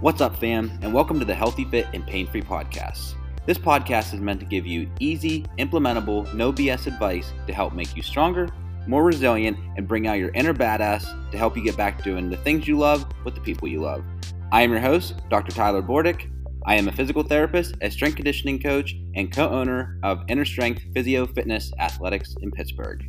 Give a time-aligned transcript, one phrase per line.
[0.00, 3.14] What's up, fam, and welcome to the Healthy Fit and Pain Free podcast.
[3.46, 7.96] This podcast is meant to give you easy, implementable, no BS advice to help make
[7.96, 8.48] you stronger,
[8.86, 12.30] more resilient, and bring out your inner badass to help you get back to doing
[12.30, 14.04] the things you love with the people you love.
[14.52, 15.50] I am your host, Dr.
[15.50, 16.30] Tyler Bordick.
[16.64, 20.84] I am a physical therapist, a strength conditioning coach, and co owner of Inner Strength
[20.94, 23.04] Physio Fitness Athletics in Pittsburgh.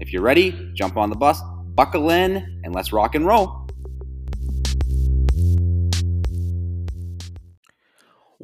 [0.00, 1.40] If you're ready, jump on the bus,
[1.74, 3.65] buckle in, and let's rock and roll.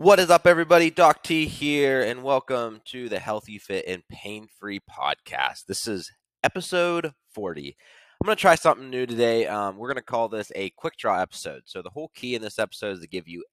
[0.03, 0.91] What is up, everybody?
[0.91, 5.67] Doc T here, and welcome to the Healthy Fit and Pain Free podcast.
[5.69, 6.11] This is
[6.43, 7.77] episode 40.
[8.21, 9.47] I'm going to try something new today.
[9.47, 11.63] Um, we're going to call this a quick draw episode.
[11.67, 13.45] So, the whole key in this episode is to give you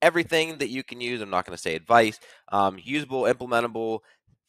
[0.00, 1.20] everything that you can use.
[1.20, 2.18] I'm not going to say advice,
[2.52, 3.98] um, usable, implementable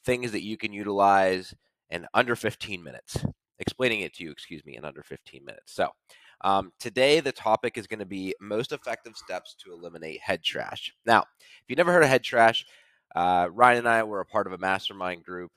[0.05, 1.53] things that you can utilize
[1.89, 3.17] in under 15 minutes.
[3.59, 5.73] Explaining it to you, excuse me, in under 15 minutes.
[5.73, 5.89] So,
[6.42, 10.94] um, today, the topic is going to be most effective steps to eliminate head trash.
[11.06, 12.66] Now, if you've never heard of head trash,
[13.16, 15.52] uh, Ryan and I were a part of a mastermind group,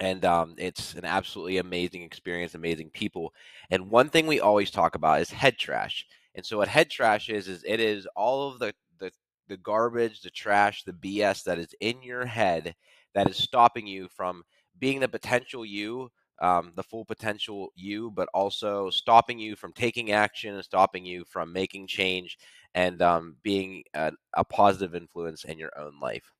[0.00, 3.32] and um, it's an absolutely amazing experience, amazing people.
[3.70, 6.06] And one thing we always talk about is head trash.
[6.34, 9.10] And so, what head trash is, is it is all of the, the,
[9.48, 12.74] the garbage, the trash, the BS that is in your head
[13.14, 14.44] that is stopping you from
[14.78, 20.12] being the potential you um, the full potential you, but also stopping you from taking
[20.12, 22.38] action and stopping you from making change
[22.74, 26.32] and um, being a, a, positive influence in your own life.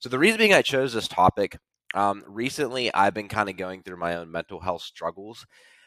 [0.00, 1.56] So, the reason being I chose this topic,
[1.94, 5.46] um, recently I've been kind of going through my own mental health struggles.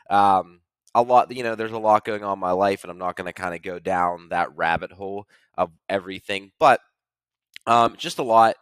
[0.09, 0.61] Um,
[0.95, 3.15] a lot, you know, there's a lot going on in my life, and I'm not
[3.15, 6.79] going to kind of go down that rabbit hole of everything, but
[7.67, 8.55] um, just a lot.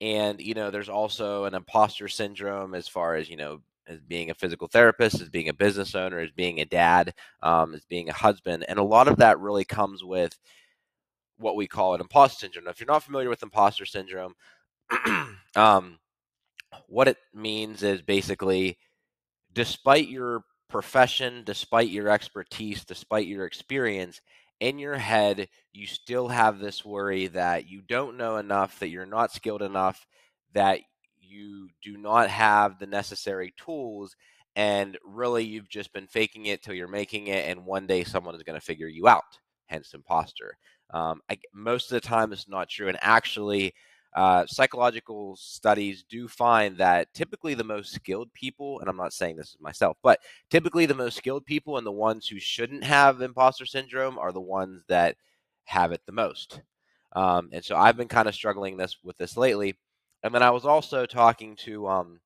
[0.00, 4.30] And, you know, there's also an imposter syndrome as far as, you know, as being
[4.30, 8.08] a physical therapist, as being a business owner, as being a dad, um, as being
[8.08, 8.64] a husband.
[8.68, 10.38] And a lot of that really comes with
[11.38, 12.64] what we call an imposter syndrome.
[12.64, 14.34] Now, if you're not familiar with imposter syndrome,
[15.56, 15.98] um,
[16.88, 18.78] what it means is basically
[19.52, 24.20] despite your profession, despite your expertise, despite your experience,
[24.60, 29.06] in your head, you still have this worry that you don't know enough, that you're
[29.06, 30.06] not skilled enough,
[30.54, 30.80] that
[31.28, 34.16] you do not have the necessary tools
[34.54, 38.34] and really you've just been faking it till you're making it and one day someone
[38.34, 40.56] is going to figure you out hence imposter.
[40.90, 43.74] Um, I, most of the time it's not true and actually
[44.14, 49.36] uh, psychological studies do find that typically the most skilled people and i'm not saying
[49.36, 53.20] this is myself but typically the most skilled people and the ones who shouldn't have
[53.20, 55.16] imposter syndrome are the ones that
[55.64, 56.62] have it the most.
[57.12, 59.74] Um, and so i've been kind of struggling this with this lately
[60.22, 62.20] and then I was also talking to um,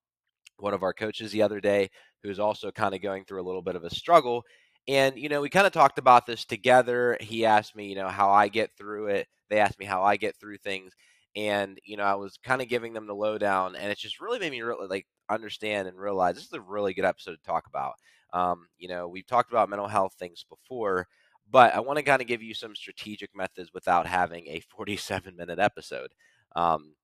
[0.59, 1.91] one of our coaches the other day
[2.23, 4.45] who's also kind of going through a little bit of a struggle.
[4.89, 7.17] And, you know, we kind of talked about this together.
[7.21, 9.29] He asked me, you know, how I get through it.
[9.49, 10.93] They asked me how I get through things.
[11.37, 13.77] And, you know, I was kind of giving them the lowdown.
[13.77, 16.95] And it just really made me really like understand and realize this is a really
[16.95, 17.95] good episode to talk about.
[18.33, 21.07] Um, you know, we've talked about mental health things before,
[21.51, 25.37] but I want to kind of give you some strategic methods without having a 47
[25.37, 26.11] minute episode.
[26.57, 26.95] Um,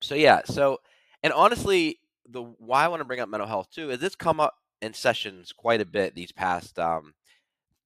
[0.00, 0.78] so yeah, so
[1.22, 4.40] and honestly, the why I want to bring up mental health too is it's come
[4.40, 7.12] up in sessions quite a bit these past um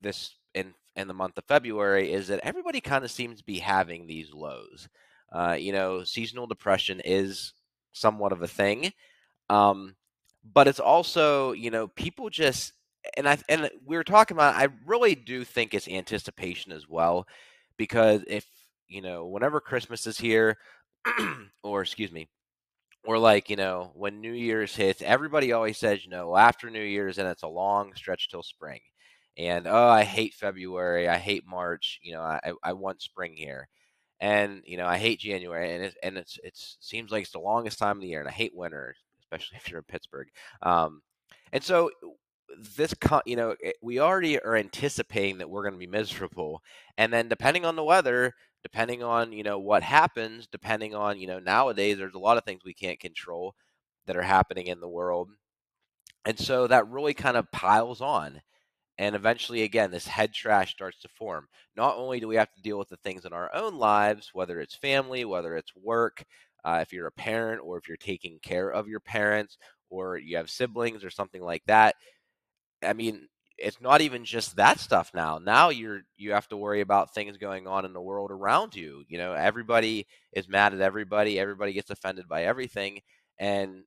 [0.00, 3.58] this in in the month of February is that everybody kind of seems to be
[3.58, 4.88] having these lows.
[5.32, 7.52] Uh, you know, seasonal depression is
[7.92, 8.92] somewhat of a thing.
[9.50, 9.96] Um,
[10.52, 12.72] but it's also, you know, people just
[13.16, 17.26] and I and we were talking about I really do think it's anticipation as well
[17.76, 18.46] because if,
[18.88, 20.56] you know, whenever Christmas is here,
[21.62, 22.28] or excuse me,
[23.04, 26.82] or like you know when New Year's hits, everybody always says you know after New
[26.82, 28.80] Year's and it's a long stretch till spring,
[29.36, 33.68] and oh I hate February, I hate March, you know I I want spring here,
[34.20, 37.38] and you know I hate January, and it and it's it's seems like it's the
[37.38, 40.28] longest time of the year, and I hate winter, especially if you're in Pittsburgh,
[40.62, 41.02] um,
[41.52, 41.90] and so
[42.76, 42.94] this
[43.26, 46.62] you know we already are anticipating that we're going to be miserable
[46.98, 48.32] and then depending on the weather
[48.64, 52.44] depending on you know what happens depending on you know nowadays there's a lot of
[52.44, 53.54] things we can't control
[54.06, 55.30] that are happening in the world
[56.24, 58.40] and so that really kind of piles on
[58.98, 61.48] and eventually again this head trash starts to form.
[61.76, 64.60] Not only do we have to deal with the things in our own lives whether
[64.60, 66.24] it's family whether it's work
[66.64, 69.58] uh, if you're a parent or if you're taking care of your parents
[69.90, 71.96] or you have siblings or something like that
[72.82, 75.38] i mean it's not even just that stuff now.
[75.38, 79.04] Now you're you have to worry about things going on in the world around you.
[79.08, 83.00] You know, everybody is mad at everybody, everybody gets offended by everything
[83.38, 83.84] and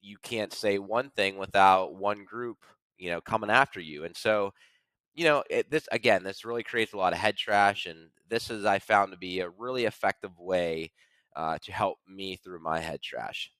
[0.00, 2.58] you can't say one thing without one group,
[2.98, 4.04] you know, coming after you.
[4.04, 4.52] And so
[5.14, 8.50] you know, it, this again, this really creates a lot of head trash, and this
[8.50, 10.92] is I found to be a really effective way
[11.36, 13.50] uh, to help me through my head trash.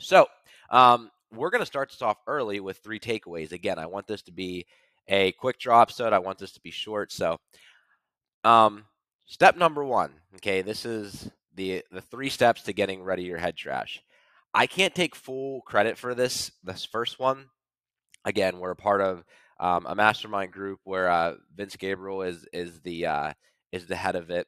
[0.00, 0.26] So,
[0.70, 3.52] um, we're going to start this off early with three takeaways.
[3.52, 4.66] Again, I want this to be
[5.08, 6.12] a quick draw episode.
[6.12, 7.12] I want this to be short.
[7.12, 7.38] So,
[8.44, 8.84] um,
[9.26, 10.12] step number one.
[10.36, 14.02] Okay, this is the the three steps to getting ready your head trash.
[14.54, 17.46] I can't take full credit for this this first one.
[18.24, 19.24] Again, we're a part of
[19.60, 23.32] um, a mastermind group where uh, Vince Gabriele is is the uh,
[23.72, 24.46] is the head of it.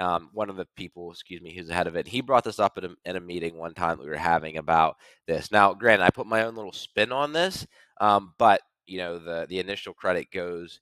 [0.00, 2.08] Um, one of the people, excuse me, who's the head of it.
[2.08, 4.56] He brought this up at a, at a meeting one time that we were having
[4.56, 5.52] about this.
[5.52, 7.66] Now, granted, I put my own little spin on this,
[8.00, 10.80] um, but you know the the initial credit goes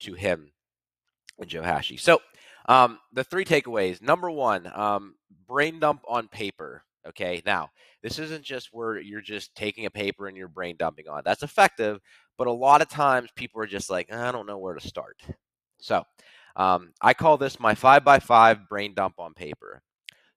[0.00, 0.52] to him
[1.38, 1.96] and Joe Hashey.
[1.96, 2.20] So
[2.68, 4.02] um, the three takeaways.
[4.02, 5.14] Number one, um,
[5.46, 6.84] brain dump on paper.
[7.08, 7.70] Okay, now
[8.02, 11.22] this isn't just where you're just taking a paper and you're brain dumping on.
[11.24, 12.00] That's effective,
[12.36, 15.22] but a lot of times people are just like, I don't know where to start.
[15.80, 16.04] So
[16.58, 19.80] um, I call this my five by five brain dump on paper.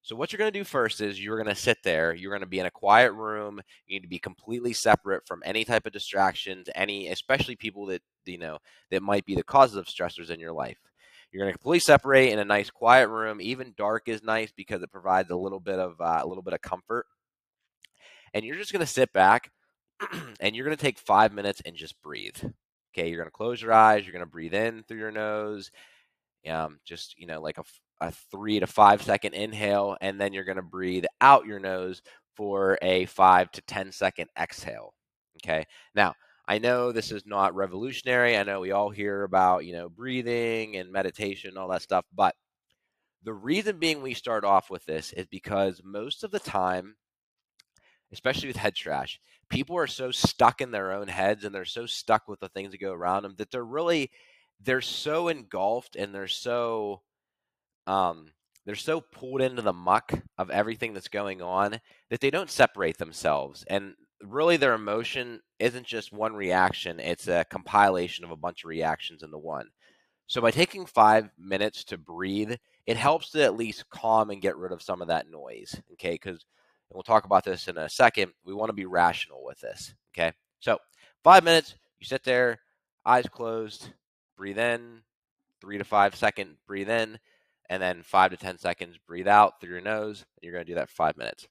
[0.04, 2.14] So what you're going to do first is you're going to sit there.
[2.14, 3.62] You're going to be in a quiet room.
[3.86, 8.02] You need to be completely separate from any type of distractions, any, especially people that
[8.26, 8.60] you know
[8.92, 10.78] that might be the causes of stressors in your life.
[11.32, 13.42] You're going to completely separate in a nice quiet room.
[13.42, 16.54] Even dark is nice because it provides a little bit of uh, a little bit
[16.54, 17.06] of comfort.
[18.34, 19.52] And you're just going to sit back
[20.40, 22.38] and you're going to take five minutes and just breathe.
[22.94, 24.04] Okay, you're going to close your eyes.
[24.04, 25.72] You're going to breathe in through your nose,
[26.50, 27.64] um, just you know, like a,
[28.02, 32.02] a three to five second inhale, and then you're going to breathe out your nose
[32.36, 34.94] for a five to ten second exhale.
[35.44, 35.66] Okay,
[35.96, 36.14] now
[36.48, 38.38] I know this is not revolutionary.
[38.38, 42.36] I know we all hear about you know breathing and meditation, all that stuff, but
[43.24, 46.96] the reason being we start off with this is because most of the time
[48.12, 51.86] especially with head trash, people are so stuck in their own heads and they're so
[51.86, 54.12] stuck with the things that go around them that they're really
[54.64, 57.02] they're so engulfed and they're so
[57.88, 58.32] um
[58.66, 61.80] they're so pulled into the muck of everything that's going on
[62.10, 63.94] that they don't separate themselves and
[64.24, 69.24] really their emotion isn't just one reaction it's a compilation of a bunch of reactions
[69.24, 69.68] into one
[70.28, 72.54] so by taking five minutes to breathe
[72.86, 76.12] it helps to at least calm and get rid of some of that noise okay
[76.12, 76.46] because
[76.94, 78.32] we'll talk about this in a second.
[78.44, 79.94] We want to be rational with this.
[80.14, 80.34] Okay.
[80.60, 80.78] So,
[81.24, 82.60] five minutes, you sit there,
[83.06, 83.90] eyes closed,
[84.42, 85.02] breathe in,
[85.62, 87.20] three to five second, breathe in,
[87.70, 90.26] and then five to 10 seconds, breathe out through your nose.
[90.42, 91.48] You're going to do that for five minutes.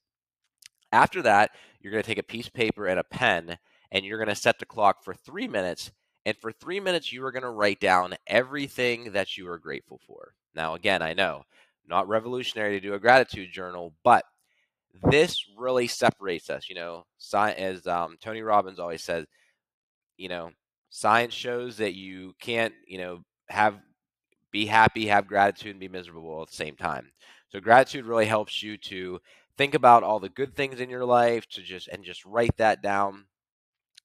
[0.90, 3.58] After that, you're going to take a piece of paper and a pen,
[3.92, 5.92] and you're going to set the clock for three minutes.
[6.26, 10.00] And for three minutes, you are going to write down everything that you are grateful
[10.04, 10.34] for.
[10.56, 11.44] Now, again, I know
[11.86, 14.24] not revolutionary to do a gratitude journal, but
[15.12, 16.68] this really separates us.
[16.68, 17.04] You know,
[17.36, 19.26] as um, Tony Robbins always says,
[20.16, 20.50] you know,
[20.90, 23.78] science shows that you can't, you know, have
[24.50, 27.12] be happy, have gratitude, and be miserable at the same time.
[27.50, 29.20] So gratitude really helps you to
[29.56, 32.82] think about all the good things in your life to just and just write that
[32.82, 33.26] down.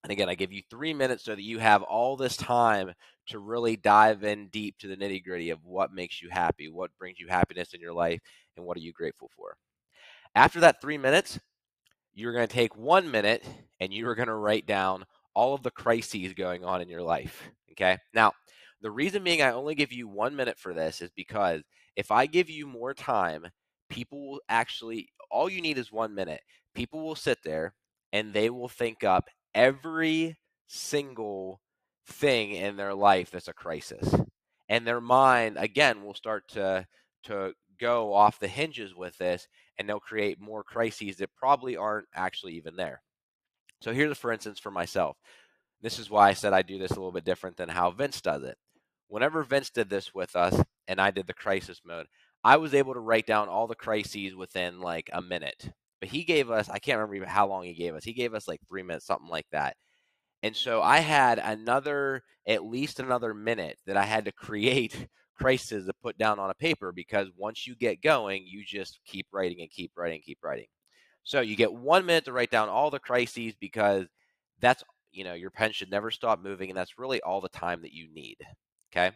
[0.04, 2.94] And again, I give you three minutes so that you have all this time
[3.28, 6.92] to really dive in deep to the nitty gritty of what makes you happy, what
[7.00, 8.20] brings you happiness in your life,
[8.56, 9.58] and what are you grateful for.
[10.36, 11.40] After that three minutes,
[12.14, 13.44] you're going to take one minute
[13.80, 15.06] and you are going to write down
[15.36, 17.50] all of the crises going on in your life.
[17.72, 17.98] Okay.
[18.14, 18.32] Now,
[18.82, 21.62] the reason being I only give you one minute for this is because
[21.96, 23.48] if I give you more time,
[23.89, 26.42] people will actually, all you need is one minute.
[26.74, 27.74] People will sit there
[28.13, 30.38] and they will think up every
[30.68, 31.62] single
[32.08, 34.13] thing in their life that's a crisis.
[34.70, 36.88] And their mind, again, will start to,
[37.24, 42.08] to go off the hinges with this and they'll create more crises that probably aren't
[42.13, 43.01] actually even there.
[43.82, 45.17] So here's for instance for myself.
[45.82, 48.22] This is why I said I do this a little bit different than how Vince
[48.22, 48.58] does it.
[49.08, 52.08] Whenever Vince did this with us and I did the crisis mode,
[52.44, 55.70] I was able to write down all the crises within like a minute.
[56.00, 58.03] But he gave us, I can't remember how long he gave us.
[58.03, 59.75] He gave us like three minutes, something like that.
[60.44, 65.88] And so I had another, at least another minute that I had to create crises
[65.88, 69.62] to put down on a paper because once you get going, you just keep writing
[69.62, 70.67] and keep writing, and keep writing.
[71.25, 74.05] So you get one minute to write down all the crises because
[74.62, 76.70] that's, you know, your pen should never stop moving.
[76.70, 78.38] And that's really all the time that you need.
[78.91, 79.12] Okay.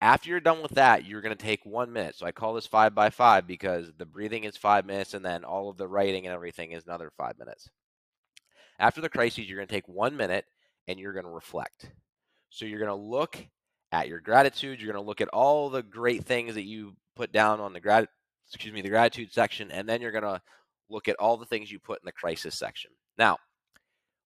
[0.00, 2.16] After you're done with that, you're going to take one minute.
[2.16, 5.44] So I call this five by five because the breathing is five minutes and then
[5.44, 7.68] all of the writing and everything is another five minutes.
[8.80, 10.46] After the crises, you're going to take one minute
[10.88, 11.90] and you're going to reflect.
[12.50, 13.38] So you're going to look
[13.92, 14.80] at your gratitude.
[14.80, 17.80] You're going to look at all the great things that you put down on the
[17.80, 18.08] grat
[18.48, 20.40] excuse me, the gratitude section, and then you're going to
[20.90, 22.90] look at all the things you put in the crisis section.
[23.16, 23.38] Now,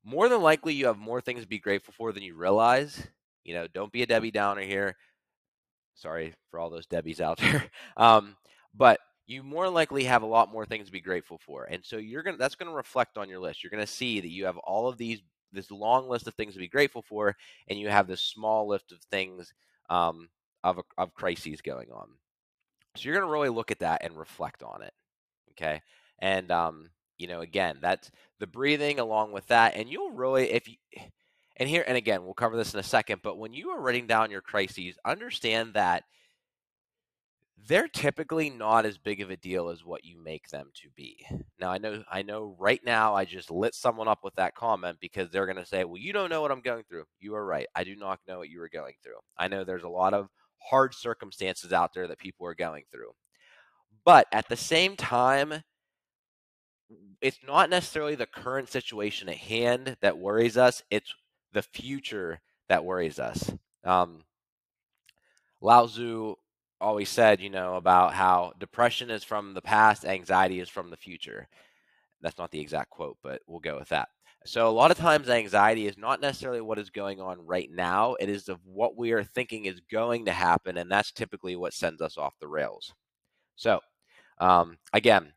[0.05, 3.07] more than likely, you have more things to be grateful for than you realize.
[3.45, 4.97] You know, don't be a Debbie Downer here.
[5.95, 7.65] Sorry for all those Debbies out there.
[7.97, 8.37] Um,
[8.75, 11.65] but you more likely have a lot more things to be grateful for.
[11.65, 13.63] And so you're to that's to reflect on your list.
[13.63, 15.21] You're to see that you have all of these
[15.53, 17.37] this long list of things to be grateful for
[17.69, 19.53] and you have this small list of things
[19.91, 20.29] um,
[20.65, 22.09] of of crises going on.
[22.97, 24.93] So you're to really look at that and reflect on it.
[25.53, 25.81] Okay?
[26.23, 26.89] And um,
[27.19, 30.77] you know, again, that's the breathing along with that and you'll really if you
[31.59, 34.07] and here and again, we'll cover this in a second, but when you are writing
[34.07, 36.05] down your crises, understand that
[37.69, 41.25] they're typically not as big of a deal as what you make them to be.
[41.61, 44.99] Now I know I know right now I just lit someone up with that comment
[45.01, 47.45] because they're going to say, "Well, you don't know what I'm going through." You are
[47.45, 47.67] right.
[47.75, 49.19] I do not know what you are going through.
[49.39, 53.13] I know there's a lot of hard circumstances out there that people are going through.
[54.05, 55.63] But at the same time,
[57.21, 60.83] it's not necessarily the current situation at hand that worries us.
[60.91, 61.13] It's
[61.53, 63.53] the future that worries us.
[63.85, 64.25] Um,
[65.61, 66.35] Lao Tzu
[66.81, 70.97] always said, you know, about how depression is from the past, anxiety is from the
[70.97, 71.49] future.
[72.21, 74.09] That's not the exact quote, but we'll go with that.
[74.45, 78.15] So, a lot of times, anxiety is not necessarily what is going on right now,
[78.15, 81.73] it is of what we are thinking is going to happen, and that's typically what
[81.73, 82.93] sends us off the rails.
[83.55, 83.79] So,
[84.39, 85.33] um, again,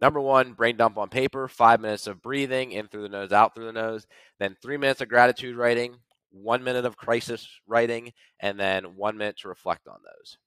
[0.00, 3.54] number one, brain dump on paper, five minutes of breathing in through the nose, out
[3.54, 4.06] through the nose,
[4.38, 5.96] then three minutes of gratitude writing,
[6.30, 10.38] one minute of crisis writing, and then one minute to reflect on those.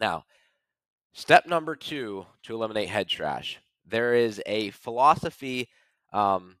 [0.00, 0.24] Now,
[1.12, 3.58] step number two to eliminate head trash.
[3.86, 5.68] There is a philosophy,
[6.12, 6.56] um,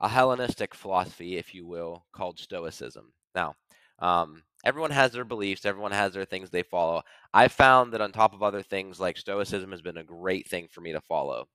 [0.00, 3.12] a Hellenistic philosophy, if you will, called Stoicism.
[3.34, 3.54] Now,
[3.98, 7.02] um, everyone has their beliefs, everyone has their things they follow.
[7.32, 10.68] I found that on top of other things, like Stoicism has been a great thing
[10.70, 11.48] for me to follow.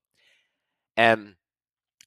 [0.98, 1.36] And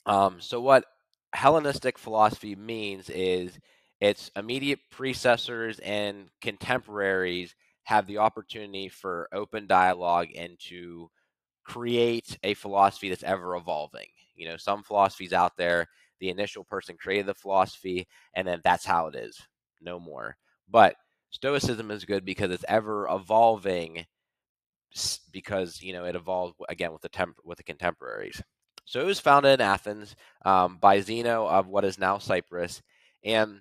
[0.07, 0.85] um, so, what
[1.33, 3.59] Hellenistic philosophy means is
[4.01, 11.11] its immediate predecessors and contemporaries have the opportunity for open dialogue and to
[11.65, 14.07] create a philosophy that's ever evolving.
[14.35, 15.89] You know, some philosophies out there,
[16.21, 19.41] the initial person created the philosophy, and then that's how it is,
[19.81, 20.37] no more.
[20.69, 20.97] But
[21.31, 24.07] Stoicism is good because it's ever evolving,
[25.33, 28.43] because you know it evolved again with the temp- with the contemporaries.
[28.85, 32.83] So it was founded in Athens um, by Zeno of what is now Cyprus,
[33.25, 33.61] and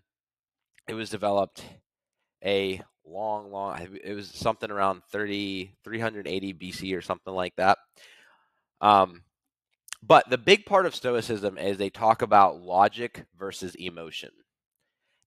[0.87, 1.63] it was developed
[2.43, 3.87] a long, long.
[4.03, 7.77] It was something around 30, 380 BC or something like that.
[8.81, 9.23] Um,
[10.03, 14.29] but the big part of Stoicism is they talk about logic versus emotion.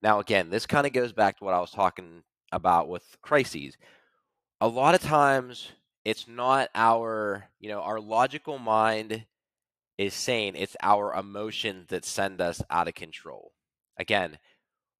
[0.02, 3.76] Now, again, this kind of goes back to what I was talking about with crises.
[4.60, 5.70] A lot of times,
[6.04, 9.24] it's not our, you know, our logical mind
[9.98, 13.52] is saying It's our emotions that send us out of control.
[13.98, 14.38] Again,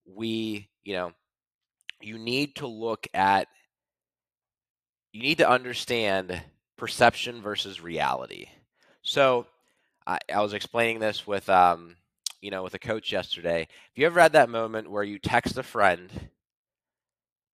[0.04, 1.12] we, you know,
[2.00, 3.46] you need to look at
[5.12, 6.42] you need to understand
[6.76, 8.46] perception versus reality.
[9.02, 9.46] So
[10.06, 11.96] I, I was explaining this with um,
[12.40, 13.60] you know with a coach yesterday.
[13.60, 16.10] Have you ever had that moment where you text a friend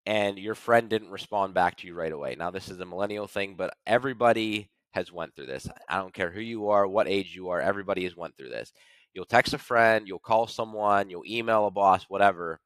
[0.06, 2.36] and your friend didn't respond back to you right away?
[2.38, 5.68] Now this is a millennial thing, but everybody has went through this.
[5.88, 8.72] I don't care who you are, what age you are, everybody has went through this.
[9.12, 12.60] You'll text a friend, you'll call someone, you'll email a boss, whatever,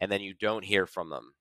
[0.00, 1.32] and then you don't hear from them.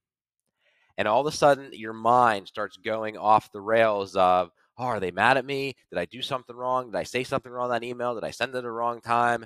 [0.98, 5.00] And all of a sudden, your mind starts going off the rails of, oh, are
[5.00, 5.76] they mad at me?
[5.90, 6.92] Did I do something wrong?
[6.92, 8.16] Did I say something wrong on that email?
[8.16, 9.46] Did I send it at the wrong time?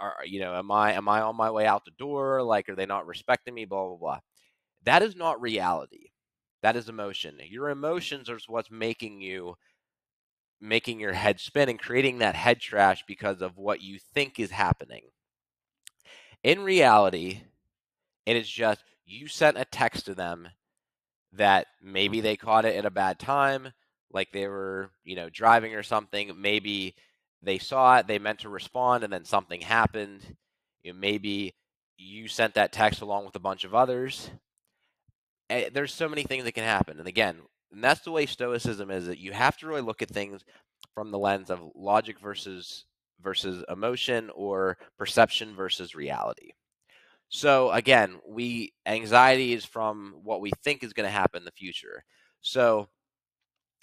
[0.00, 2.42] Or, you know, am I am I on my way out the door?
[2.42, 3.64] Like, are they not respecting me?
[3.64, 4.18] Blah blah blah.
[4.84, 6.10] That is not reality.
[6.62, 7.38] That is emotion.
[7.48, 9.56] Your emotions are what's making you
[10.60, 14.50] making your head spin and creating that head trash because of what you think is
[14.50, 15.04] happening.
[16.42, 17.42] In reality,
[18.26, 20.48] it is just you sent a text to them
[21.32, 23.72] that maybe they caught it at a bad time,
[24.12, 26.32] like they were, you know, driving or something.
[26.40, 26.94] Maybe
[27.42, 30.36] they saw it, they meant to respond, and then something happened.
[30.82, 31.54] You know, maybe
[31.96, 34.30] you sent that text along with a bunch of others.
[35.48, 36.98] Eh, there's so many things that can happen.
[36.98, 37.36] And again,
[37.72, 40.44] and that's the way stoicism is that you have to really look at things
[40.94, 42.84] from the lens of logic versus
[43.22, 46.52] versus emotion or perception versus reality.
[47.28, 51.52] So again, we anxiety is from what we think is going to happen in the
[51.52, 52.02] future.
[52.40, 52.88] So,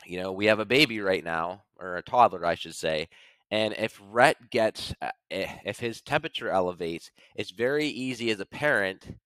[0.05, 3.07] you know, we have a baby right now, or a toddler, I should say,
[3.51, 8.45] and if Rhett gets, uh, eh, if his temperature elevates, it's very easy as a
[8.45, 9.17] parent.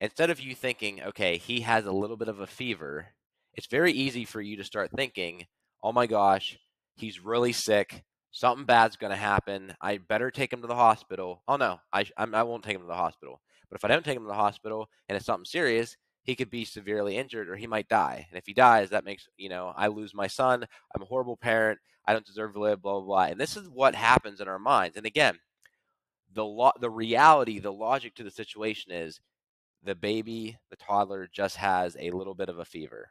[0.00, 3.08] Instead of you thinking, okay, he has a little bit of a fever,
[3.54, 5.46] it's very easy for you to start thinking,
[5.82, 6.58] oh my gosh,
[6.96, 9.74] he's really sick something bad's going to happen.
[9.80, 11.42] I better take him to the hospital.
[11.48, 13.40] Oh no, I I won't take him to the hospital.
[13.68, 15.96] But if I don't take him to the hospital and it's something serious,
[16.30, 18.28] he could be severely injured or he might die.
[18.30, 20.64] And if he dies, that makes, you know, I lose my son.
[20.94, 21.80] I'm a horrible parent.
[22.06, 23.24] I don't deserve to live, blah, blah, blah.
[23.24, 24.96] And this is what happens in our minds.
[24.96, 25.40] And again,
[26.32, 29.20] the lo- the reality, the logic to the situation is
[29.82, 33.08] the baby, the toddler just has a little bit of a fever.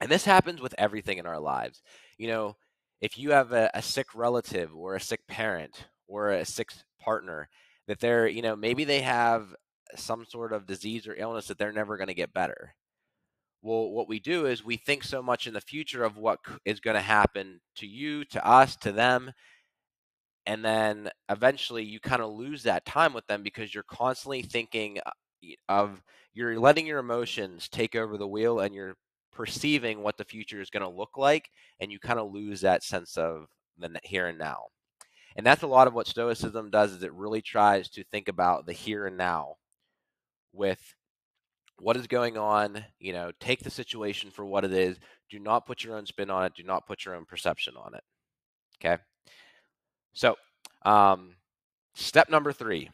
[0.00, 1.82] And this happens with everything in our lives.
[2.16, 2.56] You know,
[3.00, 7.48] if you have a, a sick relative or a sick parent or a sick partner,
[7.88, 9.52] that they're, you know, maybe they have
[9.96, 12.74] some sort of disease or illness that they're never going to get better.
[13.62, 16.80] Well, what we do is we think so much in the future of what is
[16.80, 19.32] going to happen to you, to us, to them.
[20.44, 24.98] And then eventually you kind of lose that time with them because you're constantly thinking
[25.06, 25.10] uh,
[25.70, 26.02] of,
[26.34, 28.96] you're letting your emotions take over the wheel and you're
[29.32, 31.48] perceiving what the future is going to look like.
[31.80, 33.46] And you kind of lose that sense of
[33.78, 34.64] the here and now.
[35.36, 38.66] And that's a lot of what Stoicism does is it really tries to think about
[38.66, 39.54] the here and now
[40.54, 40.94] with
[41.78, 44.98] what is going on, you know, take the situation for what it is.
[45.28, 46.54] Do not put your own spin on it.
[46.54, 48.04] Do not put your own perception on it.
[48.78, 49.02] Okay.
[50.12, 50.36] So,
[50.82, 51.36] um,
[51.94, 52.90] step number three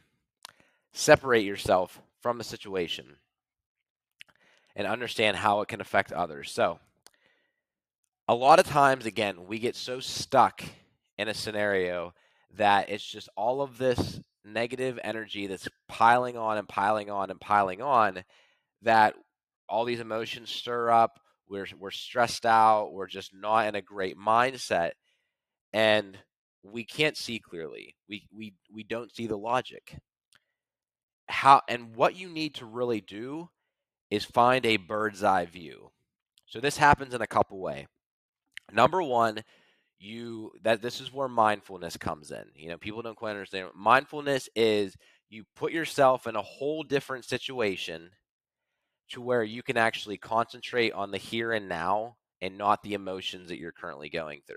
[0.93, 3.17] separate yourself from the situation
[4.75, 6.51] and understand how it can affect others.
[6.51, 6.81] So,
[8.29, 10.63] a lot of times, again, we get so stuck
[11.19, 12.15] in a scenario
[12.57, 17.41] that it's just all of this negative energy that's piling on and piling on and
[17.41, 18.25] piling on
[18.83, 19.15] that
[19.69, 24.17] all these emotions stir up we're we're stressed out we're just not in a great
[24.17, 24.93] mindset
[25.73, 26.19] and
[26.63, 27.97] we can't see clearly.
[28.09, 29.97] We we we don't see the logic.
[31.29, 33.51] How and what you need to really do
[34.11, 35.91] is find a bird's eye view.
[36.47, 37.87] So this happens in a couple way.
[38.73, 39.43] Number 1
[40.01, 42.45] you that this is where mindfulness comes in.
[42.57, 43.69] You know, people don't quite understand.
[43.75, 44.97] Mindfulness is
[45.29, 48.11] you put yourself in a whole different situation
[49.11, 53.49] to where you can actually concentrate on the here and now and not the emotions
[53.49, 54.57] that you're currently going through.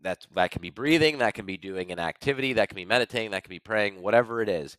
[0.00, 3.32] That's that can be breathing, that can be doing an activity, that can be meditating,
[3.32, 4.76] that can be praying, whatever it is.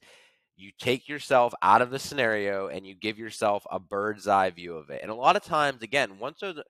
[0.55, 4.77] You take yourself out of the scenario and you give yourself a bird's eye view
[4.77, 5.01] of it.
[5.01, 6.61] And a lot of times, again, once those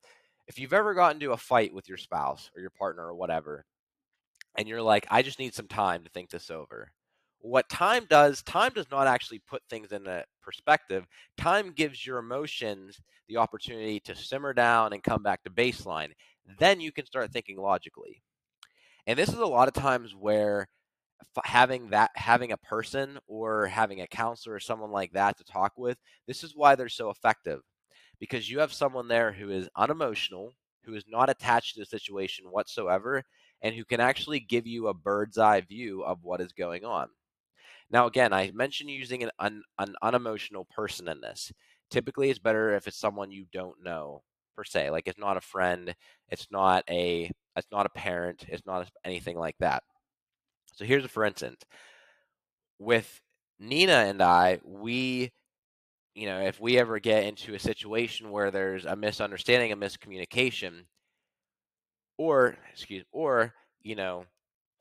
[0.47, 3.65] if you've ever gotten into a fight with your spouse or your partner or whatever,
[4.57, 6.91] and you're like, I just need some time to think this over.
[7.39, 11.05] What time does, time does not actually put things in a perspective.
[11.37, 16.11] Time gives your emotions the opportunity to simmer down and come back to baseline.
[16.59, 18.21] Then you can start thinking logically.
[19.07, 20.67] And this is a lot of times where
[21.43, 25.73] having that having a person or having a counselor or someone like that to talk
[25.77, 27.61] with this is why they're so effective
[28.19, 32.45] because you have someone there who is unemotional, who is not attached to the situation
[32.49, 33.23] whatsoever,
[33.61, 37.07] and who can actually give you a bird's eye view of what is going on.
[37.89, 41.51] Now, again, I mentioned using an, un, an unemotional person in this.
[41.89, 44.23] Typically, it's better if it's someone you don't know
[44.55, 44.89] per se.
[44.89, 45.93] Like it's not a friend,
[46.29, 49.83] it's not a, it's not a parent, it's not anything like that.
[50.73, 51.61] So here's a for instance.
[52.79, 53.21] With
[53.59, 55.31] Nina and I, we
[56.15, 60.85] you know, if we ever get into a situation where there's a misunderstanding, a miscommunication,
[62.17, 64.25] or excuse, or you know,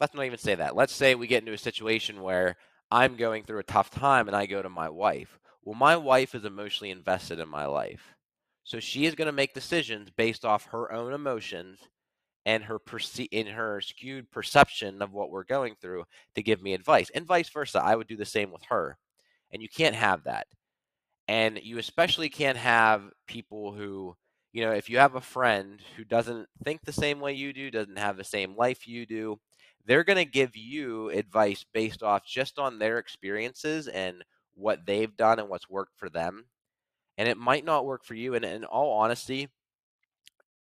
[0.01, 0.77] let's not even say that.
[0.77, 2.57] Let's say we get into a situation where
[2.91, 5.39] I'm going through a tough time and I go to my wife.
[5.65, 8.15] Well, my wife is emotionally invested in my life.
[8.63, 11.81] So she is going to make decisions based off her own emotions
[12.47, 16.75] and her perce- in her skewed perception of what we're going through to give me
[16.75, 17.11] advice.
[17.15, 17.83] And vice versa.
[17.83, 18.99] I would do the same with her.
[19.53, 20.47] And you can't have that.
[21.27, 24.17] And you especially can't have people who,
[24.53, 27.71] you know, if you have a friend who doesn't think the same way you do,
[27.71, 29.41] doesn't have the same life you do,
[29.87, 35.17] they're going to give you advice based off just on their experiences and what they've
[35.17, 36.47] done and what's worked for them.
[37.17, 38.35] And it might not work for you.
[38.35, 39.49] And in all honesty,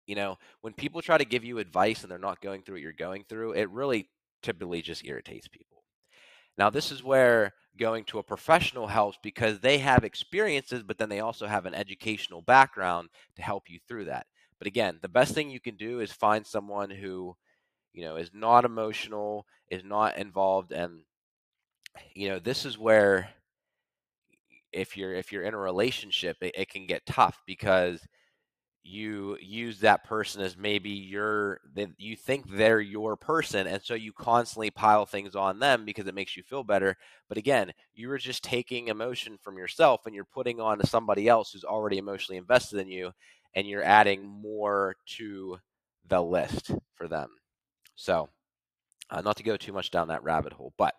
[0.07, 2.83] you know, when people try to give you advice and they're not going through what
[2.83, 4.09] you're going through, it really
[4.43, 5.85] typically just irritates people.
[6.59, 11.09] Now, this is where going to a professional helps because they have experiences, but then
[11.09, 14.27] they also have an educational background to help you through that.
[14.59, 17.37] But again, the best thing you can do is find someone who,
[17.93, 21.01] you know, is not emotional, is not involved, and
[22.15, 23.31] you know, this is where
[24.73, 28.01] if you're if you're in a relationship, it, it can get tough because
[28.83, 33.95] you use that person as maybe your that you think they're your person and so
[33.95, 36.97] you constantly pile things on them because it makes you feel better.
[37.29, 41.53] But again you're just taking emotion from yourself and you're putting on to somebody else
[41.53, 43.13] who's already emotionally invested in you
[43.55, 45.59] and you're adding more to
[46.09, 47.29] the list for them.
[47.97, 48.31] So
[49.11, 50.95] uh, not to go too much down that rabbit hole but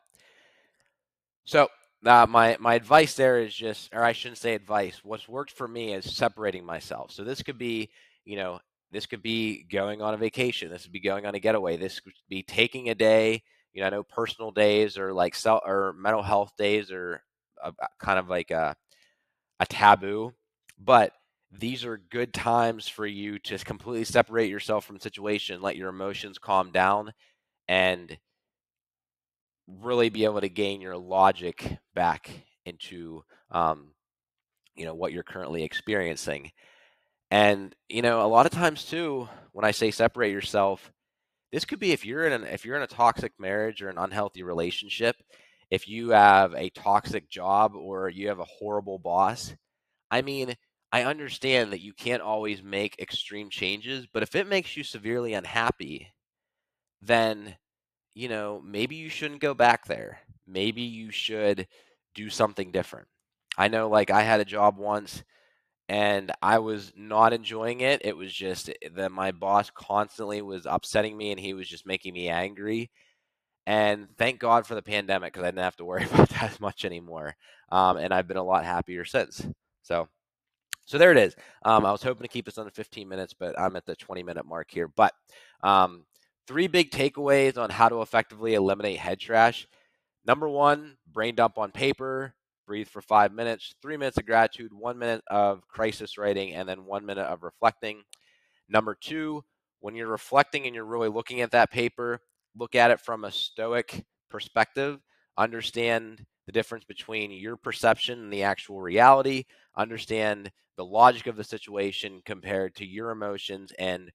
[1.45, 1.67] so
[2.05, 4.99] uh, my my advice there is just, or I shouldn't say advice.
[5.03, 7.11] What's worked for me is separating myself.
[7.11, 7.89] So this could be,
[8.25, 8.59] you know,
[8.91, 10.69] this could be going on a vacation.
[10.69, 11.77] This would be going on a getaway.
[11.77, 13.43] This could be taking a day.
[13.73, 17.23] You know, I know personal days or like self or mental health days are
[17.63, 18.75] a, kind of like a
[19.59, 20.33] a taboo,
[20.79, 21.13] but
[21.51, 25.89] these are good times for you to completely separate yourself from the situation, let your
[25.89, 27.13] emotions calm down,
[27.67, 28.17] and
[29.81, 32.29] really be able to gain your logic back
[32.65, 33.93] into um,
[34.75, 36.51] you know what you're currently experiencing.
[37.29, 40.91] And you know a lot of times too when i say separate yourself
[41.51, 43.97] this could be if you're in an if you're in a toxic marriage or an
[43.97, 45.15] unhealthy relationship
[45.69, 49.53] if you have a toxic job or you have a horrible boss
[50.09, 50.55] i mean
[50.91, 55.33] i understand that you can't always make extreme changes but if it makes you severely
[55.33, 56.07] unhappy
[57.01, 57.55] then
[58.13, 60.19] you know, maybe you shouldn't go back there.
[60.47, 61.67] Maybe you should
[62.15, 63.07] do something different.
[63.57, 65.23] I know, like, I had a job once
[65.91, 68.01] and I was not enjoying it.
[68.05, 71.85] It was just eh, that my boss constantly was upsetting me and he was just
[71.85, 72.89] making me angry.
[73.67, 76.59] And thank God for the pandemic because I didn't have to worry about that as
[76.59, 77.35] much anymore.
[77.71, 79.45] Um, and I've been a lot happier since.
[79.83, 80.07] So,
[80.85, 81.35] so there it is.
[81.63, 84.23] Um, I was hoping to keep this under 15 minutes, but I'm at the 20
[84.23, 84.87] minute mark here.
[84.87, 85.13] But
[85.61, 86.05] um,
[86.51, 89.65] Three big takeaways on how to effectively eliminate head trash.
[90.25, 92.33] Number one, brain dump on paper,
[92.67, 96.83] breathe for five minutes, three minutes of gratitude, one minute of crisis writing, and then
[96.83, 98.03] one minute of reflecting.
[98.67, 99.45] Number two,
[99.79, 102.19] when you're reflecting and you're really looking at that paper,
[102.53, 104.99] look at it from a stoic perspective.
[105.37, 109.45] Understand the difference between your perception and the actual reality.
[109.77, 114.11] Understand the logic of the situation compared to your emotions and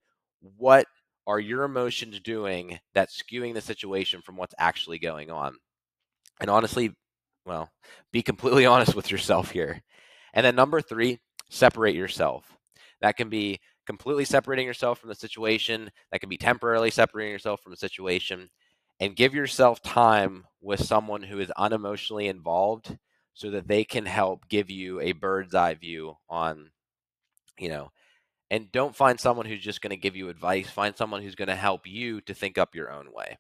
[0.59, 0.87] what
[1.27, 5.57] are your emotions doing that's skewing the situation from what's actually going on?
[6.41, 6.93] And honestly,
[7.45, 7.71] well,
[8.13, 9.83] be completely honest with yourself here.
[10.35, 11.19] And then number three,
[11.51, 12.45] separate yourself.
[13.01, 17.61] That can be completely separating yourself from the situation, that can be temporarily separating yourself
[17.61, 18.49] from the situation,
[19.01, 22.99] and give yourself time with someone who is unemotionally involved
[23.35, 26.71] so that they can help give you a bird's eye view on,
[27.59, 27.91] you know,
[28.51, 30.69] and don't find someone who's just going to give you advice.
[30.69, 33.39] Find someone who's going to help you to think up your own way.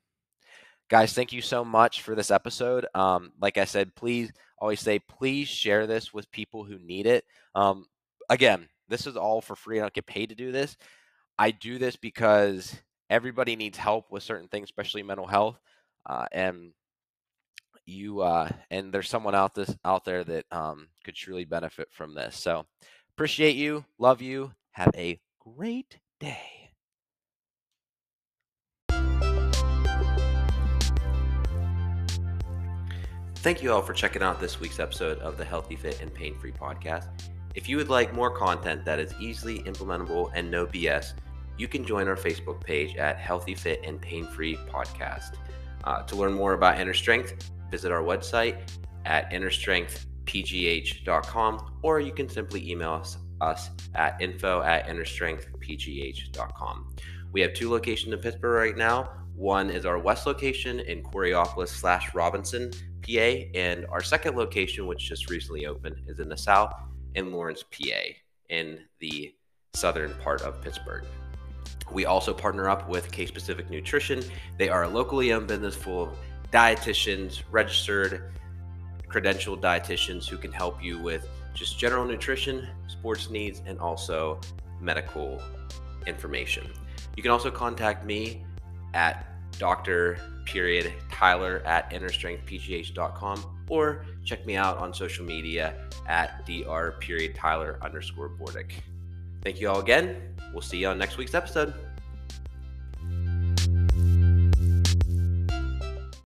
[0.88, 2.87] Guys, thank you so much for this episode.
[2.95, 7.25] Um, like I said, please always say, please share this with people who need it.
[7.55, 7.87] Um,
[8.31, 9.79] again, this is all for free.
[9.79, 10.77] I don't get paid to do this.
[11.38, 12.75] I do this because
[13.11, 15.59] everybody needs help with certain things, especially mental health.
[16.09, 16.73] Uh, and
[17.85, 22.14] you uh, and there's someone out this out there that um, could truly benefit from
[22.14, 22.37] this.
[22.37, 22.66] So
[23.14, 26.71] appreciate you, love you, have a great day.
[33.37, 36.39] Thank you all for checking out this week's episode of the Healthy Fit and Pain
[36.39, 37.09] Free podcast.
[37.55, 41.15] If you would like more content that is easily implementable and no BS,
[41.57, 45.37] you can join our Facebook page at Healthy Fit and Pain Free Podcast.
[45.85, 48.59] Uh, to learn more about Inner Strength, visit our website
[49.07, 56.94] at innerstrengthpgh.com or you can simply email us us at info at innerstrengthpgh.com.
[57.33, 59.11] We have two locations in Pittsburgh right now.
[59.35, 62.70] One is our west location in Coraopolis slash Robinson,
[63.03, 66.72] PA, and our second location, which just recently opened, is in the south
[67.14, 68.01] in Lawrence, PA,
[68.49, 69.35] in the
[69.75, 71.05] southern part of Pittsburgh.
[71.92, 74.22] We also partner up with Case Pacific Nutrition.
[74.59, 76.18] They are a locally owned business full of
[76.51, 78.33] dietitians, registered,
[79.09, 84.38] credentialed dietitians who can help you with just general nutrition, sports needs, and also
[84.81, 85.42] medical
[86.07, 86.71] information.
[87.16, 88.45] You can also contact me
[88.95, 89.27] at
[89.59, 90.21] Dr.
[90.45, 95.75] Period Tyler at innerstrengthpgh.com or check me out on social media
[96.07, 96.92] at Dr.
[97.01, 98.73] Period Tyler underscore Bordick.
[99.42, 100.35] Thank you all again.
[100.53, 101.75] We'll see you on next week's episode.